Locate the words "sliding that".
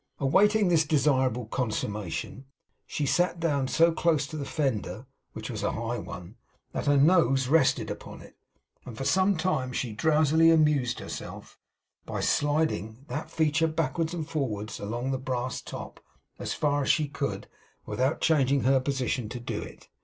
12.19-13.29